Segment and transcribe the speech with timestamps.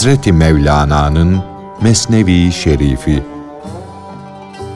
[0.00, 1.42] Hazreti Mevlana'nın
[1.82, 3.22] Mesnevi Şerifi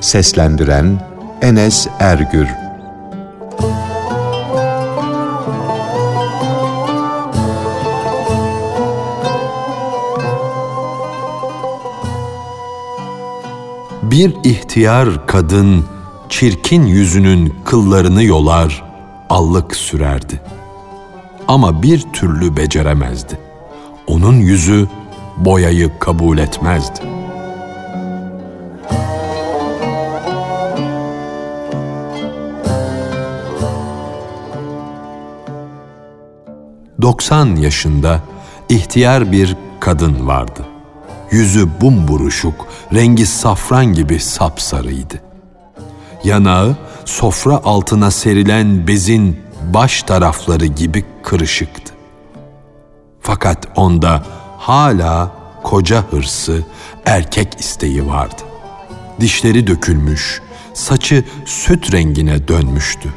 [0.01, 1.01] Seslendiren
[1.43, 2.49] Enes Ergür
[14.03, 15.85] Bir ihtiyar kadın
[16.29, 18.85] çirkin yüzünün kıllarını yolar,
[19.31, 20.41] allık sürerdi.
[21.49, 23.39] Ama bir türlü beceremezdi.
[24.07, 24.89] Onun yüzü
[25.37, 27.01] boyayı kabul etmezdi.
[37.03, 38.21] Doksan yaşında
[38.69, 40.67] ihtiyar bir kadın vardı.
[41.31, 45.21] Yüzü bumburuşuk, rengi safran gibi sapsarıydı.
[46.25, 49.41] Yanağı sofra altına serilen bezin
[49.75, 51.95] baş tarafları gibi kırışıktı.
[53.21, 54.23] Fakat onda
[54.59, 55.31] hala
[55.65, 56.63] koca hırsı,
[57.07, 58.43] erkek isteği vardı.
[59.21, 60.43] Dişleri dökülmüş,
[60.75, 63.09] saçı süt rengine dönmüştü.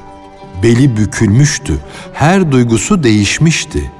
[0.64, 1.78] Beli bükülmüştü,
[2.14, 3.92] her duygusu değişmişti.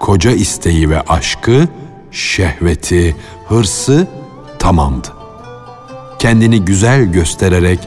[0.00, 1.68] Koca isteği ve aşkı,
[2.10, 3.16] şehveti,
[3.48, 4.06] hırsı
[4.58, 5.08] tamamdı.
[6.18, 7.78] Kendini güzel göstererek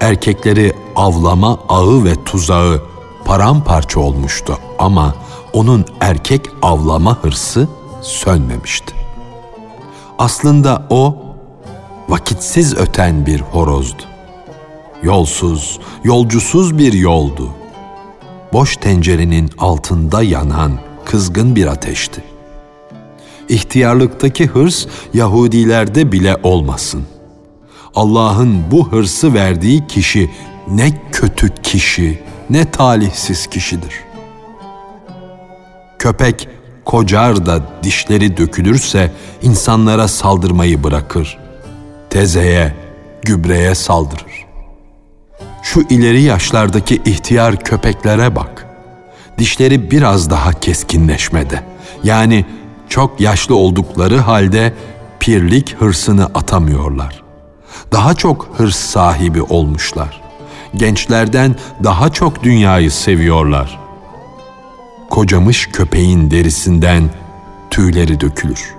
[0.00, 2.82] erkekleri avlama ağı ve tuzağı
[3.24, 5.14] paramparça olmuştu ama
[5.52, 7.68] onun erkek avlama hırsı
[8.02, 9.01] sönmemişti.
[10.18, 11.16] Aslında o
[12.08, 14.02] vakitsiz öten bir horozdu.
[15.02, 17.50] Yolsuz, yolcusuz bir yoldu.
[18.52, 20.72] Boş tencerenin altında yanan
[21.04, 22.24] kızgın bir ateşti.
[23.48, 27.02] İhtiyarlıktaki hırs Yahudilerde bile olmasın.
[27.94, 30.30] Allah'ın bu hırsı verdiği kişi
[30.68, 33.94] ne kötü kişi, ne talihsiz kişidir.
[35.98, 36.48] Köpek
[36.84, 39.12] kocar da dişleri dökülürse
[39.42, 41.38] insanlara saldırmayı bırakır.
[42.10, 42.74] Tezeye,
[43.22, 44.46] gübreye saldırır.
[45.62, 48.66] Şu ileri yaşlardaki ihtiyar köpeklere bak.
[49.38, 51.62] Dişleri biraz daha keskinleşmede.
[52.04, 52.44] Yani
[52.88, 54.74] çok yaşlı oldukları halde
[55.20, 57.22] pirlik hırsını atamıyorlar.
[57.92, 60.20] Daha çok hırs sahibi olmuşlar.
[60.74, 63.81] Gençlerden daha çok dünyayı seviyorlar
[65.12, 67.10] kocamış köpeğin derisinden
[67.70, 68.74] tüyleri dökülür.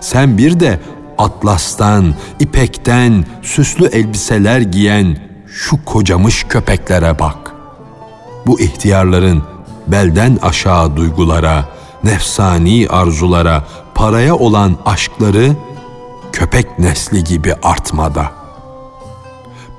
[0.00, 0.80] Sen bir de
[1.18, 5.16] atlastan, ipekten süslü elbiseler giyen
[5.46, 7.54] şu kocamış köpeklere bak.
[8.46, 9.42] Bu ihtiyarların
[9.86, 11.64] belden aşağı duygulara,
[12.04, 13.64] nefsani arzulara,
[13.94, 15.56] paraya olan aşkları
[16.32, 18.32] köpek nesli gibi artmada.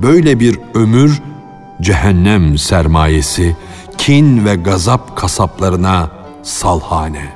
[0.02, 1.22] Böyle bir ömür
[1.82, 3.56] cehennem sermayesi
[4.06, 6.10] kin ve gazap kasaplarına
[6.44, 7.30] salhane.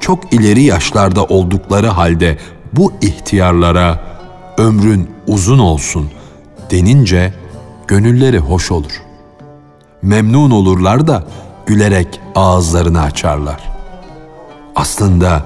[0.00, 2.38] Çok ileri yaşlarda oldukları halde
[2.72, 4.00] bu ihtiyarlara
[4.58, 6.10] ömrün uzun olsun
[6.70, 7.34] denince
[7.88, 9.02] gönülleri hoş olur.
[10.02, 11.24] Memnun olurlar da
[11.66, 13.60] gülerek ağızlarını açarlar.
[14.76, 15.42] Aslında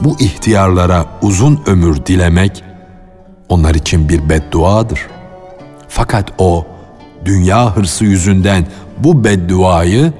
[0.00, 2.64] bu ihtiyarlara uzun ömür dilemek
[3.48, 5.00] onlar için bir bedduadır.
[5.88, 6.66] Fakat o
[7.24, 8.66] dünya hırsı yüzünden
[8.98, 10.12] bu bedduayı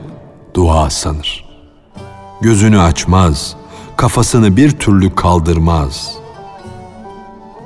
[0.54, 1.44] dua sanır.
[2.41, 3.56] Gözünü açmaz,
[3.97, 6.14] kafasını bir türlü kaldırmaz.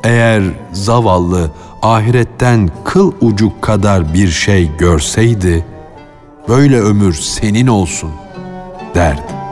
[0.05, 1.51] Eğer zavallı
[1.83, 5.67] ahiretten kıl ucu kadar bir şey görseydi,
[6.49, 8.11] böyle ömür senin olsun
[8.95, 9.50] derdi.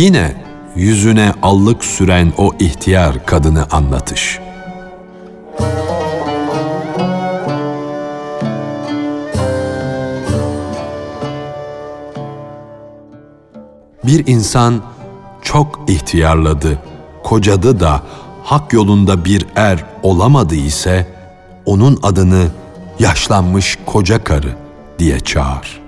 [0.00, 0.34] Yine
[0.76, 4.38] yüzüne allık süren o ihtiyar kadını anlatış.
[14.04, 14.82] Bir insan
[15.42, 16.78] çok ihtiyarladı,
[17.24, 18.02] kocadı da
[18.44, 21.06] hak yolunda bir er olamadı ise
[21.66, 22.46] onun adını
[22.98, 24.56] yaşlanmış koca karı
[24.98, 25.80] diye çağır.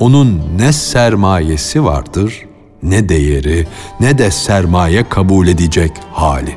[0.00, 2.47] Onun ne sermayesi vardır
[2.82, 3.66] ne değeri
[4.00, 6.56] ne de sermaye kabul edecek hali.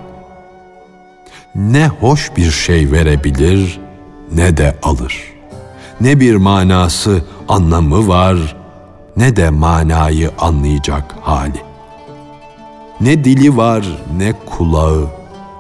[1.56, 3.80] Ne hoş bir şey verebilir
[4.36, 5.24] ne de alır.
[6.02, 8.56] Ne bir manası, anlamı var
[9.18, 11.62] ne de manayı anlayacak hali.
[13.02, 13.86] Ne dili var
[14.18, 15.10] ne kulağı,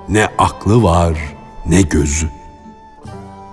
[0.09, 1.13] ne aklı var
[1.65, 2.29] ne gözü.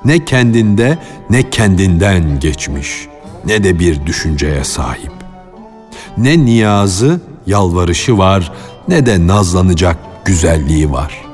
[0.05, 0.99] Ne kendinde
[1.31, 3.09] ne kendinden geçmiş,
[3.45, 5.18] ne de bir düşünceye sahip.
[6.19, 8.53] Ne niyazı, yalvarışı var
[8.89, 11.25] ne de nazlanacak güzelliği var.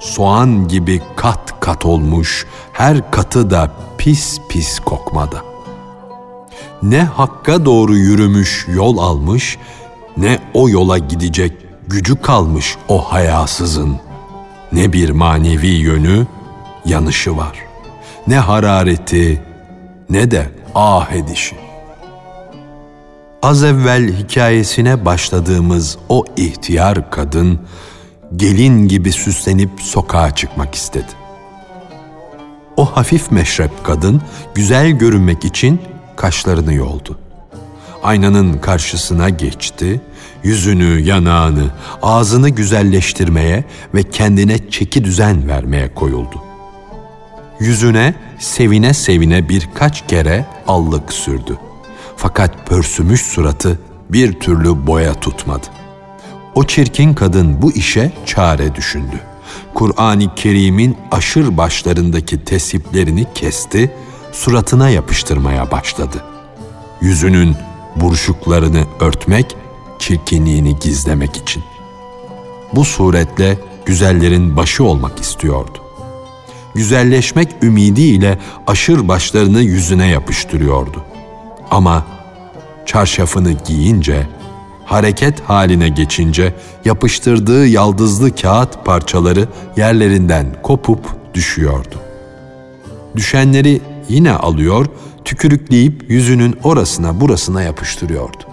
[0.00, 5.42] Soğan gibi kat kat olmuş, her katı da pis pis kokmada.
[6.82, 9.58] Ne hakka doğru yürümüş, yol almış,
[10.16, 11.52] ne o yola gidecek
[11.88, 13.96] gücü kalmış o hayasızın.
[14.72, 16.26] Ne bir manevi yönü,
[16.84, 17.58] yanışı var.
[18.26, 19.42] Ne harareti,
[20.10, 21.67] ne de ah edişi.
[23.42, 27.60] Az evvel hikayesine başladığımız o ihtiyar kadın
[28.36, 31.06] gelin gibi süslenip sokağa çıkmak istedi.
[32.76, 34.22] O hafif meşrep kadın
[34.54, 35.80] güzel görünmek için
[36.16, 37.18] kaşlarını yoldu.
[38.02, 40.00] Aynanın karşısına geçti,
[40.42, 41.66] yüzünü, yanağını,
[42.02, 43.64] ağzını güzelleştirmeye
[43.94, 46.42] ve kendine çeki düzen vermeye koyuldu.
[47.60, 51.58] Yüzüne sevine sevine birkaç kere allık sürdü.
[52.20, 53.78] Fakat pörsümüş suratı
[54.10, 55.66] bir türlü boya tutmadı.
[56.54, 59.20] O çirkin kadın bu işe çare düşündü.
[59.74, 63.92] Kur'an-ı Kerim'in aşır başlarındaki tesiplerini kesti,
[64.32, 66.24] suratına yapıştırmaya başladı.
[67.00, 67.56] Yüzünün
[67.96, 69.56] buruşuklarını örtmek,
[69.98, 71.62] çirkinliğini gizlemek için.
[72.72, 75.78] Bu suretle güzellerin başı olmak istiyordu.
[76.74, 81.04] Güzelleşmek ümidiyle aşır başlarını yüzüne yapıştırıyordu.
[81.70, 82.06] Ama
[82.86, 84.26] çarşafını giyince,
[84.84, 86.54] hareket haline geçince
[86.84, 91.94] yapıştırdığı yaldızlı kağıt parçaları yerlerinden kopup düşüyordu.
[93.16, 94.86] Düşenleri yine alıyor,
[95.24, 98.44] tükürükleyip yüzünün orasına burasına yapıştırıyordu.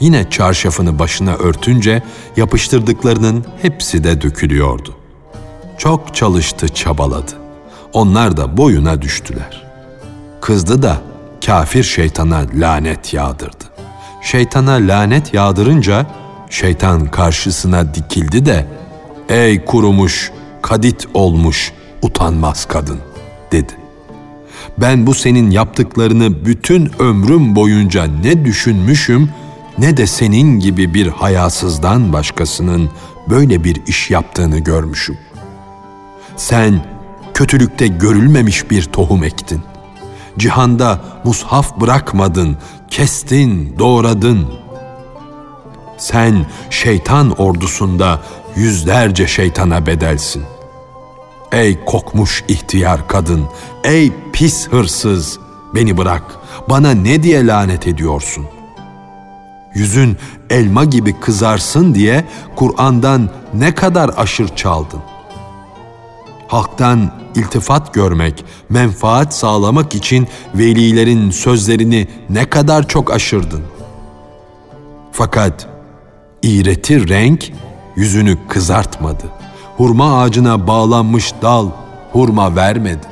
[0.00, 2.02] Yine çarşafını başına örtünce
[2.36, 4.94] yapıştırdıklarının hepsi de dökülüyordu.
[5.78, 7.32] Çok çalıştı, çabaladı.
[7.92, 9.66] Onlar da boyuna düştüler.
[10.40, 11.00] Kızdı da
[11.46, 13.64] kafir şeytana lanet yağdırdı.
[14.22, 16.06] Şeytana lanet yağdırınca
[16.50, 18.66] şeytan karşısına dikildi de
[19.28, 20.32] ''Ey kurumuş,
[20.62, 23.00] kadit olmuş, utanmaz kadın.''
[23.52, 23.72] dedi.
[24.78, 29.30] Ben bu senin yaptıklarını bütün ömrüm boyunca ne düşünmüşüm
[29.78, 32.90] ne de senin gibi bir hayasızdan başkasının
[33.30, 35.18] böyle bir iş yaptığını görmüşüm.
[36.36, 36.84] Sen
[37.34, 39.60] kötülükte görülmemiş bir tohum ektin.
[40.38, 42.56] Cihanda mushaf bırakmadın,
[42.90, 44.46] kestin, doğradın.
[45.98, 48.20] Sen şeytan ordusunda
[48.56, 50.42] yüzlerce şeytana bedelsin.
[51.52, 53.44] Ey kokmuş ihtiyar kadın,
[53.84, 55.38] ey pis hırsız,
[55.74, 56.22] beni bırak,
[56.70, 58.46] bana ne diye lanet ediyorsun?
[59.74, 60.16] Yüzün
[60.50, 62.24] elma gibi kızarsın diye
[62.56, 65.00] Kur'an'dan ne kadar aşır çaldın.
[66.48, 73.62] Halktan iltifat görmek, menfaat sağlamak için velilerin sözlerini ne kadar çok aşırdın.
[75.12, 75.68] Fakat
[76.42, 77.52] iğreti renk
[77.96, 79.24] yüzünü kızartmadı.
[79.76, 81.68] Hurma ağacına bağlanmış dal
[82.12, 83.06] hurma vermedi.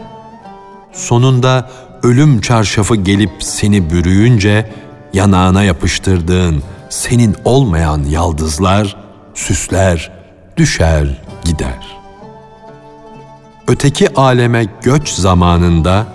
[0.93, 1.71] Sonunda
[2.02, 4.71] ölüm çarşafı gelip seni bürüyünce
[5.12, 8.97] yanağına yapıştırdığın senin olmayan yaldızlar,
[9.35, 10.12] süsler,
[10.57, 11.96] düşer gider.
[13.69, 16.07] Öteki aleme göç zamanında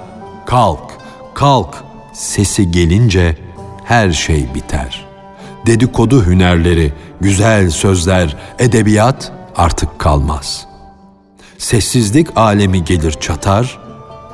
[0.46, 0.98] kalk,
[1.34, 3.38] kalk sesi gelince
[3.84, 5.06] her şey biter.
[5.66, 10.68] Dedikodu hünerleri, güzel sözler, edebiyat artık kalmaz.
[11.58, 13.80] Sessizlik alemi gelir çatar,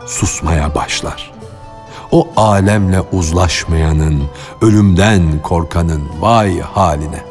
[0.06, 1.38] susmaya başlar.''
[2.12, 4.24] o alemle uzlaşmayanın,
[4.62, 7.22] ölümden korkanın vay haline.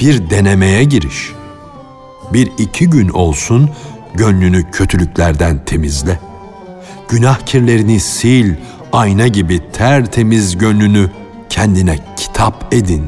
[0.00, 1.32] Bir denemeye giriş.
[2.32, 3.70] Bir iki gün olsun
[4.14, 6.20] gönlünü kötülüklerden temizle.
[7.08, 8.48] Günah kirlerini sil,
[8.92, 11.10] ayna gibi tertemiz gönlünü
[11.48, 13.04] kendine kitap edin.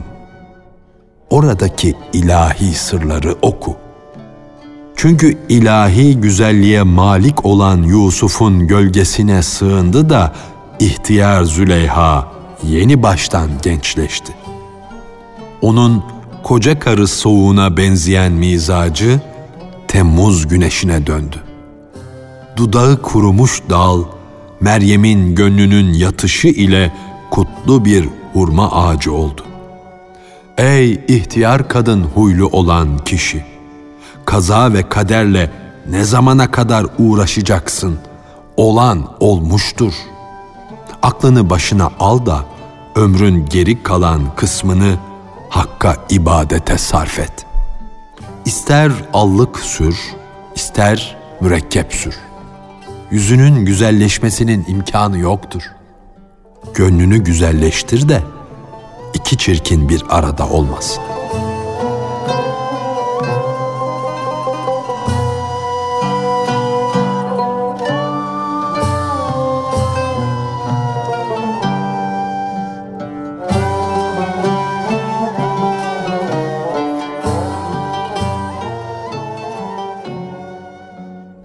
[1.31, 3.77] Oradaki ilahi sırları oku.
[4.97, 10.33] Çünkü ilahi güzelliğe malik olan Yusuf'un gölgesine sığındı da
[10.81, 12.33] ihtiyar Züleyha
[12.63, 14.33] yeni baştan gençleşti.
[15.63, 16.05] Onun
[16.43, 19.21] koca karı soğuğuna benzeyen mizacı
[19.93, 21.43] Temmuz güneşine döndü.
[22.57, 24.05] Dudağı kurumuş dal,
[24.61, 26.93] Meryem'in gönlünün yatışı ile
[27.31, 29.45] kutlu bir hurma ağacı oldu.
[30.59, 33.45] Ey ihtiyar kadın huylu olan kişi!
[34.25, 35.51] kaza ve kaderle
[35.91, 37.99] ne zamana kadar uğraşacaksın?
[38.57, 39.93] Olan olmuştur.
[41.03, 42.45] Aklını başına al da
[42.97, 44.95] ömrün geri kalan kısmını
[45.49, 47.52] Hakk'a ibadete sarf et.
[48.45, 49.97] İster allık sür,
[50.55, 52.15] ister mürekkep sür.
[53.11, 55.63] Yüzünün güzelleşmesinin imkanı yoktur.
[56.75, 58.23] gönlünü güzelleştir de
[59.15, 61.03] iki çirkin bir arada olmasın.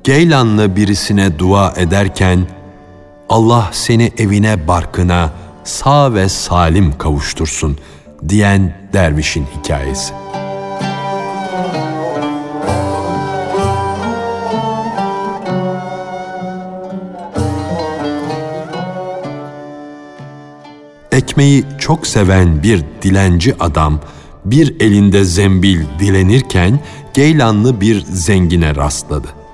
[0.07, 2.47] Geylanlı birisine dua ederken
[3.29, 5.31] Allah seni evine barkına
[5.63, 7.77] sağ ve salim kavuştursun
[8.29, 10.13] diyen dervişin hikayesi.
[21.11, 23.99] Ekmeği çok seven bir dilenci adam
[24.45, 26.79] bir elinde zembil dilenirken
[27.13, 29.46] Geylanlı bir zengine rastladı.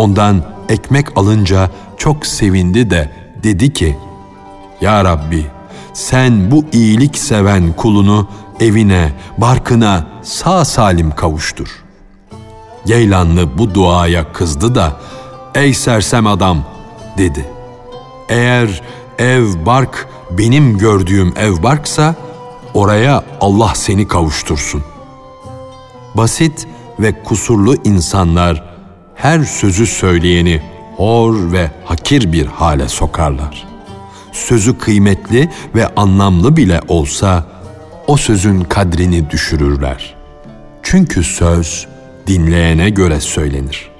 [0.00, 3.10] Ondan ekmek alınca çok sevindi de
[3.42, 3.96] dedi ki,
[4.80, 5.46] Ya Rabbi
[5.92, 8.28] sen bu iyilik seven kulunu
[8.60, 11.68] evine, barkına sağ salim kavuştur.
[12.86, 14.96] Geylanlı bu duaya kızdı da,
[15.54, 16.64] Ey sersem adam
[17.18, 17.46] dedi.
[18.28, 18.82] Eğer
[19.18, 22.14] ev bark benim gördüğüm ev barksa,
[22.74, 24.82] oraya Allah seni kavuştursun.
[26.14, 26.66] Basit
[27.00, 28.70] ve kusurlu insanlar
[29.22, 30.60] her sözü söyleyeni
[30.96, 33.66] hor ve hakir bir hale sokarlar.
[34.32, 37.46] Sözü kıymetli ve anlamlı bile olsa
[38.06, 40.14] o sözün kadrini düşürürler.
[40.82, 41.86] Çünkü söz
[42.26, 43.90] dinleyene göre söylenir.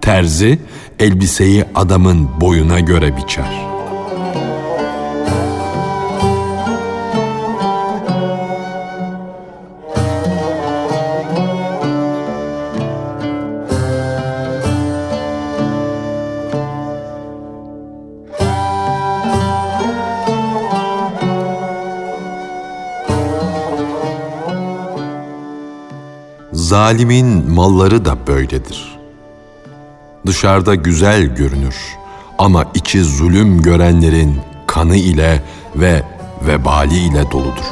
[0.00, 0.58] Terzi
[0.98, 3.75] elbiseyi adamın boyuna göre biçer.''
[26.66, 28.98] Zalimin malları da böyledir.
[30.26, 31.76] Dışarıda güzel görünür
[32.38, 35.42] ama içi zulüm görenlerin kanı ile
[35.76, 36.02] ve
[36.46, 37.64] vebali ile doludur.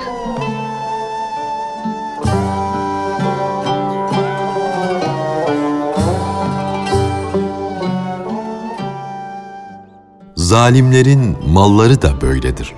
[10.37, 12.75] Zalimlerin malları da böyledir.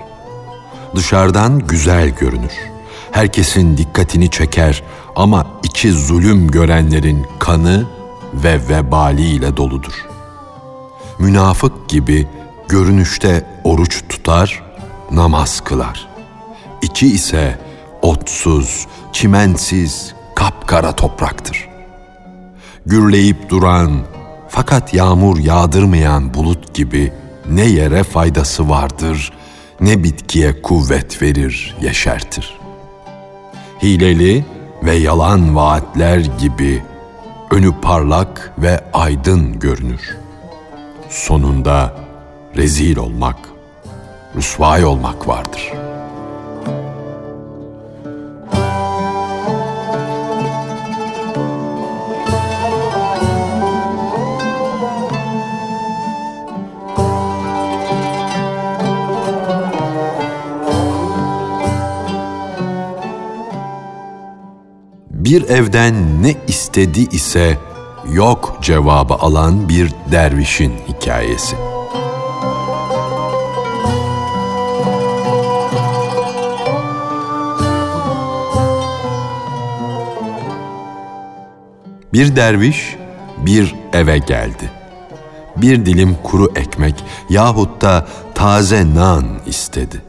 [0.95, 2.76] Dışarıdan güzel görünür.
[3.17, 4.83] Herkesin dikkatini çeker
[5.15, 7.85] ama içi zulüm görenlerin kanı
[8.33, 10.05] ve vebaliyle doludur.
[11.19, 12.27] Münafık gibi
[12.67, 14.63] görünüşte oruç tutar,
[15.11, 16.07] namaz kılar.
[16.81, 17.59] İçi ise
[18.01, 21.69] otsuz, çimensiz, kapkara topraktır.
[22.85, 24.01] Gürleyip duran
[24.49, 27.13] fakat yağmur yağdırmayan bulut gibi
[27.49, 29.33] ne yere faydası vardır,
[29.81, 32.66] ne bitkiye kuvvet verir, yeşertir.
[33.83, 34.45] Hileli
[34.83, 36.83] ve yalan vaatler gibi
[37.51, 40.17] önü parlak ve aydın görünür.
[41.09, 41.95] Sonunda
[42.55, 43.37] rezil olmak,
[44.35, 45.96] rüsvay olmak vardır.''
[65.27, 67.57] Bir evden ne istedi ise
[68.11, 71.55] yok cevabı alan bir dervişin hikayesi.
[82.13, 82.95] Bir derviş
[83.37, 84.71] bir eve geldi.
[85.57, 86.95] Bir dilim kuru ekmek
[87.29, 90.01] yahut da taze nan istedi.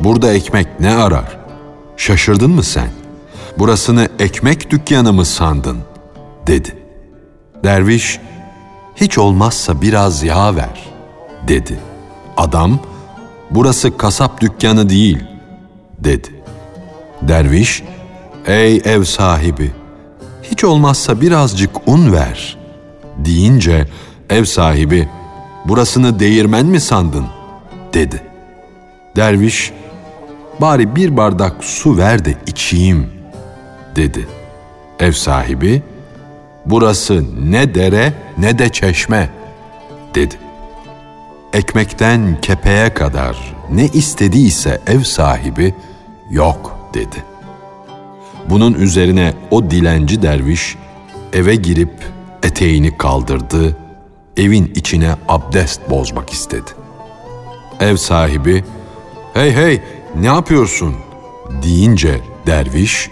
[0.00, 1.38] Burada ekmek ne arar?
[1.96, 3.03] Şaşırdın mı sen?''
[3.58, 5.78] Burasını ekmek dükkanı mı sandın?
[6.46, 6.76] dedi.
[7.64, 8.20] Derviş,
[8.96, 10.92] hiç olmazsa biraz yağ ver,
[11.48, 11.78] dedi.
[12.36, 12.78] Adam,
[13.50, 15.24] burası kasap dükkanı değil,
[15.98, 16.28] dedi.
[17.22, 17.82] Derviş,
[18.46, 19.72] ey ev sahibi,
[20.42, 22.58] hiç olmazsa birazcık un ver,
[23.18, 23.88] deyince
[24.30, 25.08] ev sahibi,
[25.64, 27.26] burasını değirmen mi sandın,
[27.94, 28.22] dedi.
[29.16, 29.72] Derviş,
[30.60, 33.13] bari bir bardak su ver de içeyim
[33.96, 34.26] dedi.
[35.00, 35.82] Ev sahibi,
[36.66, 39.30] burası ne dere ne de çeşme
[40.14, 40.34] dedi.
[41.52, 45.74] Ekmekten kepeğe kadar ne istediyse ev sahibi
[46.30, 47.24] yok dedi.
[48.50, 50.76] Bunun üzerine o dilenci derviş
[51.32, 51.92] eve girip
[52.42, 53.76] eteğini kaldırdı,
[54.36, 56.70] evin içine abdest bozmak istedi.
[57.80, 58.64] Ev sahibi,
[59.34, 59.80] hey hey
[60.20, 60.94] ne yapıyorsun
[61.62, 63.10] deyince derviş,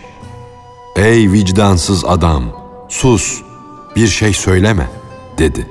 [0.97, 2.45] ey vicdansız adam
[2.89, 3.43] sus
[3.97, 4.89] bir şey söyleme
[5.39, 5.67] dedi.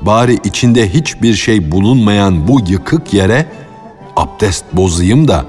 [0.00, 3.46] Bari içinde hiçbir şey bulunmayan bu yıkık yere
[4.16, 5.44] abdest bozayım da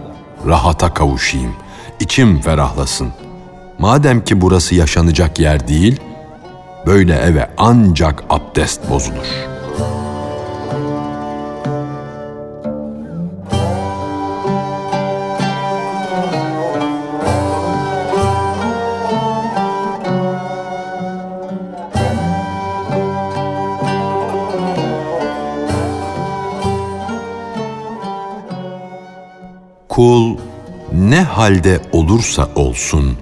[0.48, 1.54] rahata kavuşayım,
[2.00, 3.10] içim ferahlasın.
[3.80, 6.00] Madem ki burası yaşanacak yer değil,
[6.86, 9.51] böyle eve ancak abdest bozulur.''
[31.42, 33.18] Halde olursa olsun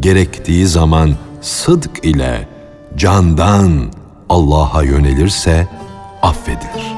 [0.00, 2.48] gerektiği zaman sıdk ile
[2.96, 3.92] candan
[4.28, 5.68] Allah'a yönelirse
[6.22, 6.96] affedilir.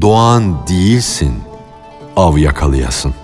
[0.00, 1.34] Doğan değilsin,
[2.16, 3.14] av yakalayasın.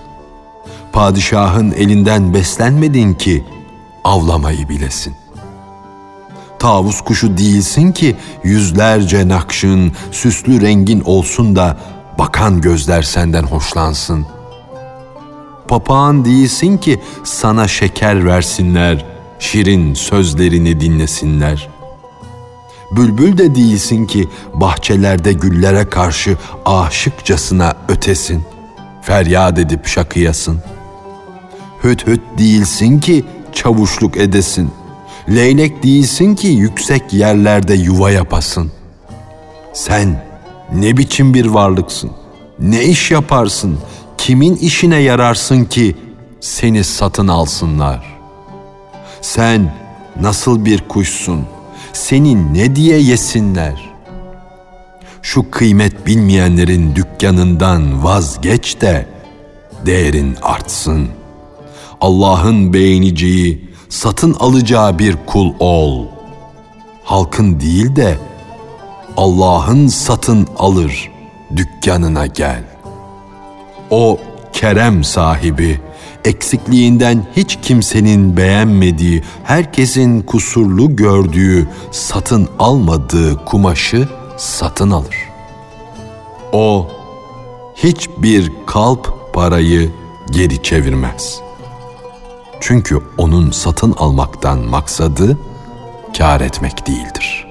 [0.93, 3.43] Padişahın elinden beslenmedin ki
[4.03, 5.26] avlamayı bilesin.
[6.59, 11.77] Tavus kuşu değilsin ki yüzlerce nakşın, süslü rengin olsun da
[12.19, 14.25] bakan gözler senden hoşlansın.
[15.67, 19.05] Papağan değilsin ki sana şeker versinler,
[19.39, 21.69] şirin sözlerini dinlesinler.
[22.91, 28.43] Bülbül de değilsin ki bahçelerde güllere karşı aşıkçasına ötesin,
[29.01, 30.59] feryat edip şakıyasın.
[31.83, 34.71] Hüt hüt değilsin ki çavuşluk edesin.
[35.29, 38.71] Leylek değilsin ki yüksek yerlerde yuva yapasın.
[39.73, 40.25] Sen
[40.73, 42.11] ne biçim bir varlıksın?
[42.59, 43.79] Ne iş yaparsın?
[44.17, 45.95] Kimin işine yararsın ki
[46.39, 48.17] seni satın alsınlar?
[49.21, 49.73] Sen
[50.21, 51.45] nasıl bir kuşsun?
[51.93, 53.89] Seni ne diye yesinler?
[55.21, 59.07] Şu kıymet bilmeyenlerin dükkanından vazgeç de
[59.85, 61.27] değerin artsın.''
[62.01, 66.05] Allah'ın beğeneceği, satın alacağı bir kul ol.
[67.03, 68.17] Halkın değil de
[69.17, 71.11] Allah'ın satın alır
[71.55, 72.63] dükkanına gel.
[73.89, 74.19] O
[74.53, 75.81] kerem sahibi,
[76.25, 85.15] eksikliğinden hiç kimsenin beğenmediği, herkesin kusurlu gördüğü, satın almadığı kumaşı satın alır.
[86.51, 86.87] O
[87.75, 89.91] hiçbir kalp parayı
[90.31, 91.46] geri çevirmez.''
[92.61, 95.37] Çünkü onun satın almaktan maksadı
[96.17, 97.47] kar etmek değildir.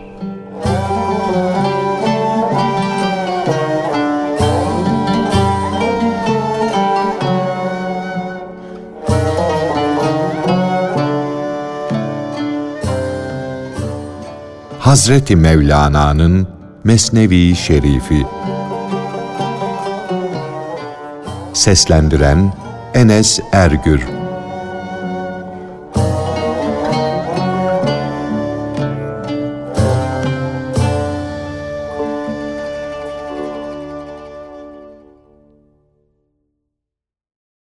[14.78, 16.48] Hazreti Mevlana'nın
[16.84, 18.26] Mesnevi Şerifi
[21.52, 22.54] Seslendiren
[22.94, 24.15] Enes Ergür